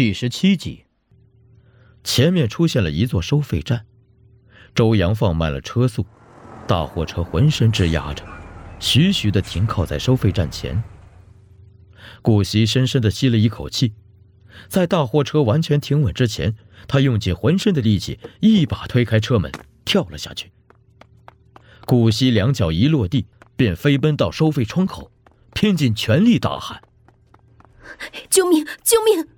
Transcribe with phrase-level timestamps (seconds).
[0.00, 0.86] 第十七集，
[2.02, 3.84] 前面出现了一座收费站，
[4.74, 6.06] 周阳放慢了车速，
[6.66, 8.24] 大货车浑身吱呀着，
[8.78, 10.82] 徐徐的停靠在收费站前。
[12.22, 13.92] 顾惜深深的吸了一口气，
[14.68, 16.56] 在大货车完全停稳之前，
[16.88, 19.52] 他用尽浑身的力气，一把推开车门，
[19.84, 20.50] 跳了下去。
[21.84, 25.12] 顾惜两脚一落地，便飞奔到收费窗口，
[25.52, 26.80] 拼尽全力大喊
[28.30, 28.64] ：“救命！
[28.82, 29.28] 救命！”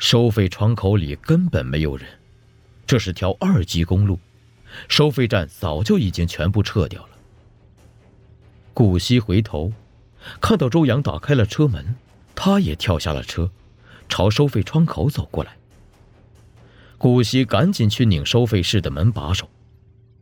[0.00, 2.08] 收费窗口里根本没有人，
[2.86, 4.18] 这是条二级公路，
[4.88, 7.10] 收费站早就已经全部撤掉了。
[8.72, 9.70] 顾惜回头，
[10.40, 11.94] 看到周阳打开了车门，
[12.34, 13.50] 他也跳下了车，
[14.08, 15.54] 朝收费窗口走过来。
[16.96, 19.50] 顾惜赶紧去拧收费室的门把手，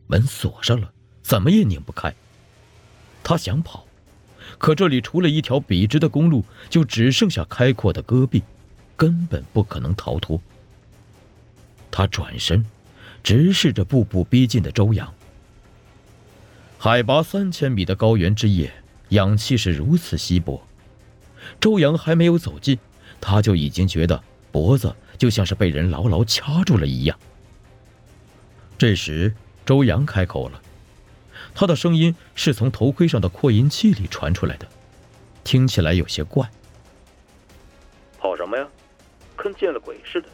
[0.07, 0.91] 门锁上了，
[1.21, 2.13] 怎么也拧不开。
[3.23, 3.87] 他想跑，
[4.57, 8.43] 可这里除了一条笔直的公路，就只剩下开阔的戈壁。
[8.99, 10.41] 根本不可能逃脱。
[11.89, 12.65] 他转身，
[13.23, 15.13] 直视着步步逼近的周阳。
[16.77, 18.73] 海拔三千米的高原之夜，
[19.09, 20.67] 氧气是如此稀薄。
[21.61, 22.77] 周阳还没有走近，
[23.21, 27.17] 他就已经觉得脖子就像是被人牢牢掐住了一样。
[28.77, 29.33] 这时，
[29.65, 30.61] 周阳开口了，
[31.55, 34.67] 他的声音是从头盔上的扩音器里传出来的，
[35.45, 36.51] 听起来有些怪。
[39.41, 40.27] 跟见了鬼似的。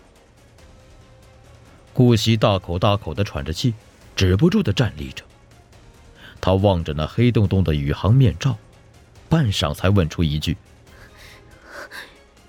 [1.93, 3.73] 顾惜大口大口的喘着气，
[4.15, 5.23] 止不住的站立着。
[6.41, 8.57] 他望着那黑洞洞的宇航面罩，
[9.29, 10.57] 半晌才问出一句：“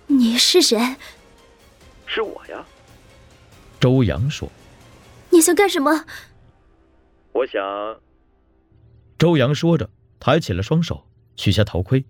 [0.08, 0.96] 你是谁
[2.06, 2.64] ？”“是我呀。”
[3.78, 4.50] 周阳说。
[5.30, 6.04] “你想干什么
[7.32, 7.62] ？”“我想。”
[9.18, 12.04] 周阳说着，抬起了双手，取下头盔。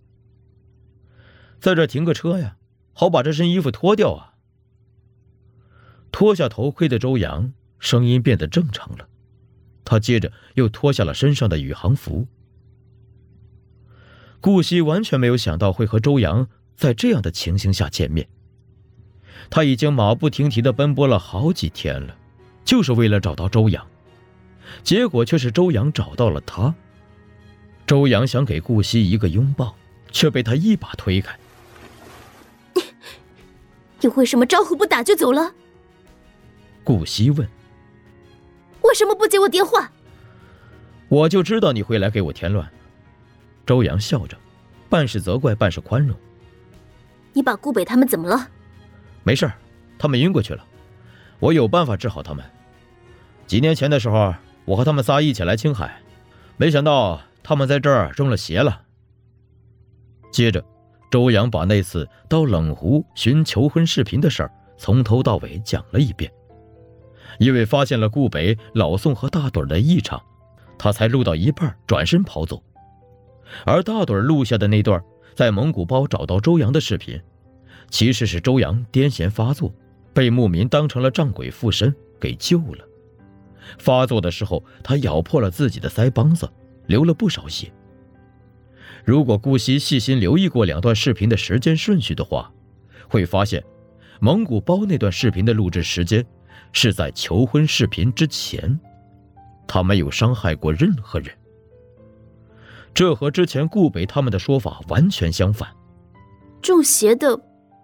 [1.61, 2.57] “在这停个车呀，
[2.93, 4.33] 好把这身衣服脱掉啊。”
[6.19, 9.07] 脱下头盔的周阳，声音变得正常了。
[9.85, 12.27] 他接着又脱下了身上的宇航服。
[14.41, 18.27] 顾惜完全没有想到会和周阳在这样的情形下见面。
[19.51, 22.17] 他已经马不停蹄的奔波了好几天了，
[22.65, 23.87] 就是为了找到周阳，
[24.83, 26.75] 结果却是周阳找到了他。
[27.87, 29.77] 周阳想给顾惜一个拥抱，
[30.11, 31.39] 却被他一把推开。
[34.01, 35.53] 你为什么招呼不打就走了？
[36.87, 37.47] 顾惜问
[38.83, 39.91] ：“为什么不接我电话？”
[41.11, 42.65] 我就知道你会来给我添乱。
[43.67, 44.39] 周阳笑着，
[44.89, 46.17] 半是责怪，半是宽容。
[47.33, 48.49] 你把顾北他们怎么了？
[49.25, 49.51] 没事
[49.99, 50.65] 他们晕过去了。
[51.41, 52.45] 我有办法治好他们。
[53.49, 54.33] 几年前的时候，
[54.65, 56.01] 我和他们仨一起来青海，
[56.57, 58.83] 没想到他们在这儿中了邪了。
[60.31, 60.65] 接着，
[61.11, 66.31] 周阳把那次到冷湖寻求婚视频的事儿从头到尾讲了一遍。
[67.39, 70.23] 因为发现了顾北、老宋和大盹的异常，
[70.79, 72.63] 他才录到一半转身跑走。
[73.65, 75.03] 而大盹录下的那段
[75.35, 77.21] 在蒙古包找到周阳的视频，
[77.91, 79.73] 其实是周阳癫痫发作，
[80.13, 82.85] 被牧民当成了仗鬼附身给救了。
[83.79, 86.49] 发作的时候，他咬破了自己的腮帮子，
[86.87, 87.73] 流了不少血。
[89.05, 92.53] 如果顾惜细心留意过两段视频的时间顺序的话，
[93.09, 93.63] 会发现，
[94.21, 96.25] 蒙古包那段视频的录制时间。
[96.79, 98.79] 是在求婚视频之前，
[99.67, 101.35] 他没有伤害过任何人。
[102.93, 105.75] 这和之前顾北他们的说法完全相反。
[106.61, 107.35] 中邪的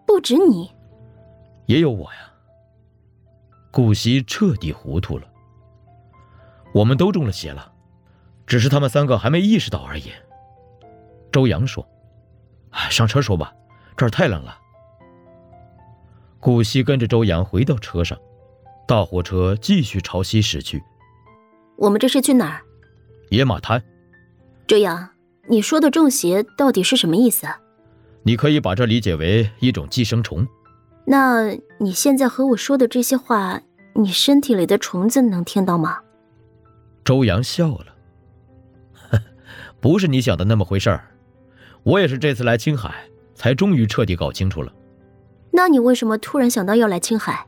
[0.07, 0.71] 不止你，
[1.65, 2.31] 也有我呀。
[3.71, 5.27] 顾惜彻底糊涂了。
[6.75, 7.73] 我们都中了邪了，
[8.47, 10.13] 只是他们三个还没意识到而已。
[11.33, 11.89] 周阳说
[12.91, 13.55] ：“上车说吧，
[13.97, 14.59] 这儿太冷了。”
[16.39, 18.19] 顾惜跟着周阳回到车上。
[18.87, 20.83] 大货车继续朝西驶去。
[21.77, 22.63] 我们这是去哪儿？
[23.31, 23.83] 野马滩。
[24.67, 25.09] 周阳，
[25.49, 27.47] 你说的中邪到底是什么意思？
[28.23, 30.47] 你可以把这理解为一种寄生虫。
[31.05, 33.61] 那你现在和我说的这些话，
[33.95, 35.99] 你身体里的虫子能听到吗？
[37.05, 37.87] 周阳笑了。
[39.81, 41.09] 不是你想的那么回事儿。
[41.83, 42.95] 我也是这次来青海，
[43.35, 44.73] 才终于彻底搞清楚了。
[45.51, 47.45] 那你为什么突然想到要来青海？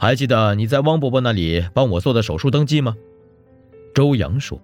[0.00, 2.96] 还记得你在汪伯伯那里帮我做的手术登记吗？
[3.94, 4.58] 周阳说：“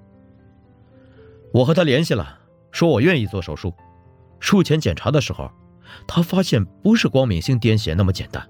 [1.53, 2.39] 我和他联系了，
[2.73, 3.75] 说我愿意做手术。
[4.41, 5.51] 术前检查的时候，
[6.09, 8.49] 他发现不是光敏性癫痫那么简单。”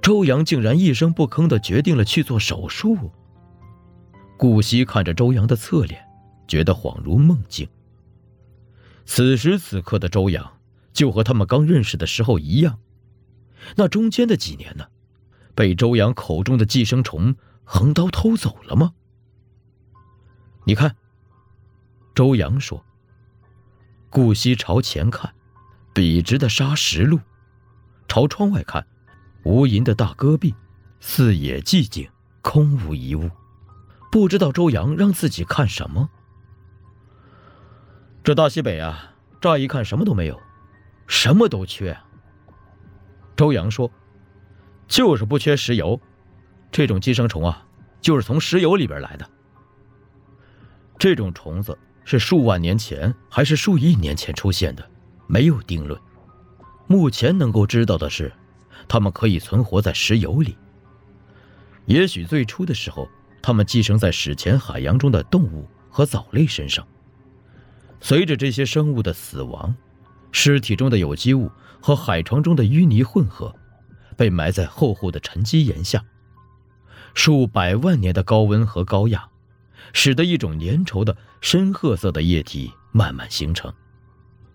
[0.00, 2.96] 周阳竟然一声不吭的决定了去做手术。
[4.38, 6.02] 顾惜看着周阳的侧脸，
[6.46, 7.68] 觉得恍如梦境。
[9.04, 10.54] 此时此刻的周阳，
[10.94, 12.78] 就和他们刚认识的时候一样。
[13.76, 14.86] 那中间的几年呢？
[15.58, 17.34] 被周阳口中的寄生虫
[17.64, 18.92] 横刀偷走了吗？
[20.62, 20.94] 你看，
[22.14, 22.84] 周阳说。
[24.08, 25.34] 顾惜朝前看，
[25.92, 27.18] 笔直的沙石路；
[28.06, 28.86] 朝窗外看，
[29.42, 30.54] 无垠的大戈壁，
[31.00, 32.08] 四野寂静，
[32.40, 33.28] 空无一物。
[34.12, 36.08] 不知道周阳让自己看什么。
[38.22, 40.40] 这大西北啊，乍一看什么都没有，
[41.08, 41.98] 什么都缺。
[43.34, 43.90] 周阳说
[44.88, 46.00] ：“就是不缺石油，
[46.72, 47.64] 这种寄生虫啊，
[48.00, 49.30] 就是从石油里边来的。
[50.98, 51.78] 这种虫子。”
[52.10, 54.90] 是数万年前还是数亿年前出现的，
[55.26, 56.00] 没有定论。
[56.86, 58.32] 目前能够知道的是，
[58.88, 60.56] 它们可以存活在石油里。
[61.84, 63.06] 也许最初的时候，
[63.42, 66.82] 它们寄生在史前海洋中的动物和藻类身上。
[68.00, 69.76] 随着这些生物的死亡，
[70.32, 73.54] 尸体中的有机物和海床中的淤泥混合，
[74.18, 76.04] 被埋在厚厚的沉积岩下。
[77.14, 79.26] 数百万年的高温和高压。
[79.94, 83.72] 使得一种粘稠的深褐色的液体慢慢形成，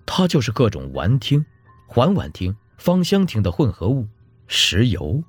[0.06, 1.44] 它就是各种烷烃、
[1.88, 4.08] 环烷烃、芳香烃的混合物——
[4.48, 5.24] 石油。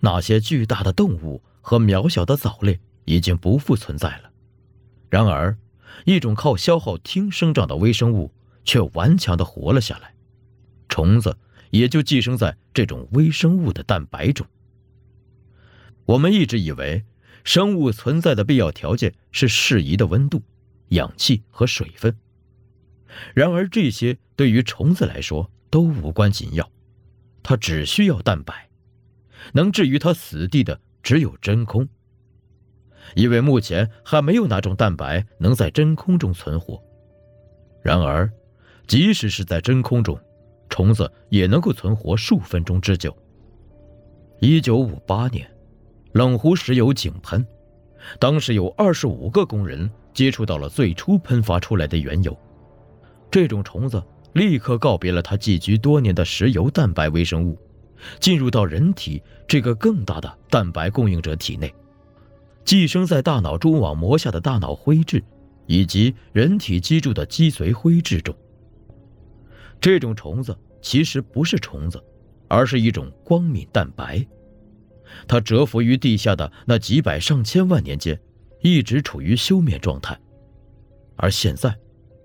[0.00, 4.30] 那些巨大的动物和渺小的藻类已经不复存在了，
[5.08, 5.56] 然而，
[6.04, 8.32] 一种靠消耗烃生长的微生物
[8.64, 10.14] 却顽强地活了下来。
[10.88, 11.38] 虫子
[11.72, 14.46] 也就寄生在这种微生物的蛋白中。
[16.06, 17.04] 我们一直以为。
[17.44, 20.40] 生物存在的必要条件是适宜的温度、
[20.90, 22.16] 氧气和水分。
[23.34, 26.70] 然而，这些对于虫子来说都无关紧要，
[27.42, 28.68] 它只需要蛋白。
[29.54, 31.88] 能置于它死地的只有真空，
[33.16, 36.80] 因为目前还没有哪种蛋白能在真空中存活。
[37.82, 38.32] 然而，
[38.86, 40.16] 即使是在真空中，
[40.72, 43.14] 虫子也能够存活数分钟之久。
[44.40, 45.46] 一九五八年。
[46.12, 47.46] 冷湖石油井喷，
[48.18, 52.36] 当时有二十五个工人接触到了最初喷发出来的原油。
[53.30, 54.02] 这种虫子
[54.34, 57.58] 立刻告别了它寄居多年的石油蛋白微生物，
[58.20, 61.74] 进入到人体这个更大的蛋白供应者体内，
[62.62, 65.22] 寄生在大脑蛛网膜下的大脑灰质，
[65.66, 68.34] 以及人体脊柱的脊髓灰质中。
[69.82, 72.00] 这种虫子其实不是虫子，
[72.46, 74.24] 而是一种光敏蛋白。
[75.26, 78.18] 它蛰伏于地下的那几百上千万年间，
[78.60, 80.16] 一直处于休眠状态，
[81.16, 81.76] 而现在，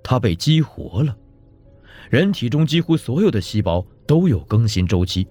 [0.04, 1.18] 它被激活了。
[2.12, 5.28] 人体中几乎所有的细胞都有更新周期，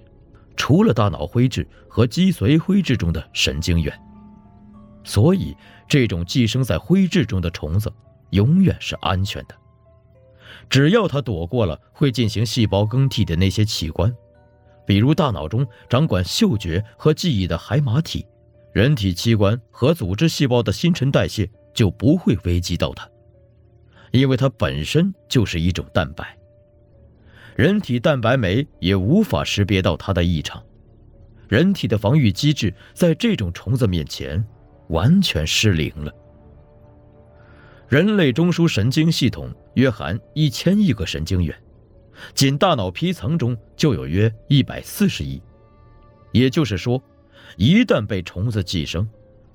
[0.56, 3.96] 除了大脑灰质和脊髓灰质中的神经元。
[5.04, 5.56] 所以，
[5.88, 7.90] 这种寄生在灰质中的虫子
[8.30, 9.54] 永远是安全的，
[10.68, 14.14] 只要它躲过了会进行细胞更替的那些器官。
[14.86, 18.24] 比如大脑中掌管嗅觉和记忆的海马体，
[18.72, 23.08] 人体器官和组织细胞的新陈代谢就不会危及到它，
[24.12, 26.36] 因为它本身就是一种蛋白。
[27.56, 30.62] 人体蛋白酶也无法识别到它的异常，
[31.48, 34.44] 人体的防御机制在这种虫子面前
[34.88, 36.12] 完全失灵了。
[37.88, 41.54] 人类中枢神经系统约含一千亿个神经元。
[42.34, 45.40] 仅大脑皮层中就有约一百四十亿，
[46.32, 47.02] 也就是说，
[47.56, 49.06] 一旦被虫子寄生，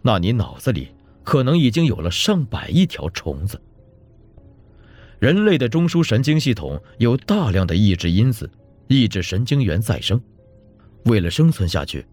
[0.03, 0.89] 那你脑子里
[1.23, 3.59] 可能已经有了上百亿条虫子。
[5.17, 8.49] 人类的中枢神经系统有大量的抑制因子，
[8.87, 10.21] 抑制神经元再生。
[11.05, 12.05] 为了生存下去，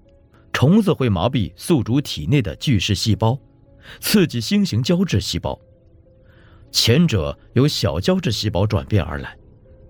[0.53, 3.38] 虫子会麻痹宿主体内的巨噬细胞，
[4.00, 5.59] 刺激星形胶质细胞，
[6.71, 9.37] 前者由小胶质细胞转变而来。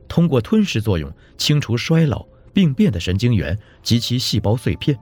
[0.08, 4.98] 通过吞噬作用清除衰老病变的神经元及其细胞碎片，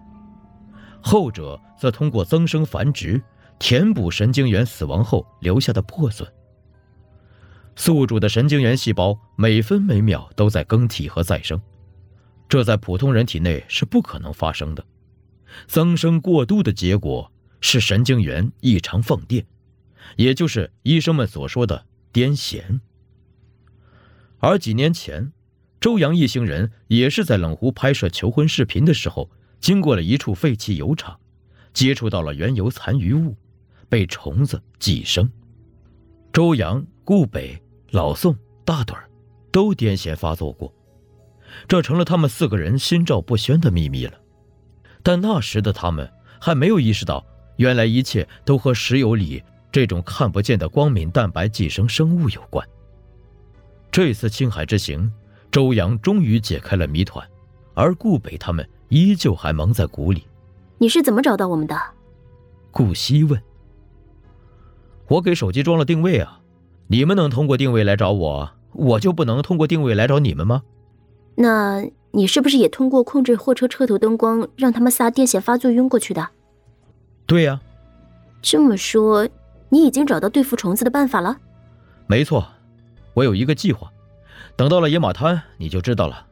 [1.00, 3.22] 后者则通过增生繁殖
[3.58, 6.28] 填补神经元死亡后留下的破损。
[7.76, 11.60] 宿主的神经元细胞每分每秒都在更替和再生，
[12.48, 14.84] 这在普通人体内是不可能发生的。
[15.68, 17.30] 增生过度的结果
[17.60, 19.46] 是神经元异常放电，
[20.14, 22.80] 也就是医生们所说的癫痫。
[24.38, 25.32] 而几年前，
[25.80, 31.18] 周阳一行人也是在冷湖拍摄求婚视频的时候，经过了一处废弃油厂，
[31.72, 33.34] 接触到了原油残余物，
[33.88, 35.30] 被虫子寄生。
[36.32, 37.60] 周阳、顾北、
[37.90, 39.08] 老宋、大盹儿
[39.50, 40.72] 都癫痫发作过，
[41.66, 44.20] 这成了他们四个人心照不宣的秘密了。
[45.02, 47.24] 但那时的他们还没有意识到，
[47.56, 49.42] 原来一切都和石油里
[49.76, 52.66] 这种看不见的光敏蛋白寄生生物有关。
[53.92, 55.12] 这次青海之行，
[55.50, 57.28] 周阳终于解开了谜团，
[57.74, 60.26] 而顾北他们依旧还蒙在鼓里。
[60.78, 61.78] 你是怎么找到我们的？
[62.70, 63.38] 顾西问。
[65.08, 66.40] 我给手机装了定位啊，
[66.86, 70.62] 你们能通过定位来找我，我就不能通过定位来找你们吗？
[71.34, 76.26] 那你是不是也通过控制货车车头灯光，让他们仨癫痫发作晕过去的？
[77.26, 77.60] 对呀。
[78.40, 79.28] 这么说，
[79.68, 81.36] 你已经找到对付虫子的办法了？
[82.06, 82.46] 没错，
[83.14, 83.90] 我有一个计划，
[84.56, 86.25] 等到了野马滩你就知道了。